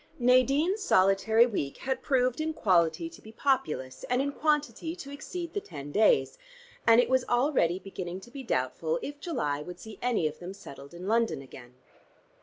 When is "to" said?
3.07-3.21, 4.95-5.11, 8.21-8.31